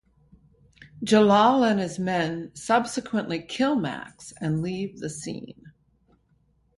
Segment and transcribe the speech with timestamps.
[1.03, 5.71] Jalal and his men subsequently kill Max and leave the scene.